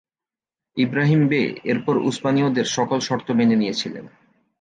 [0.77, 1.41] Ibrahim Bey
[1.63, 4.05] এরপর উসমানীয়দের সকল শর্ত মেনে নিয়েছিলেন।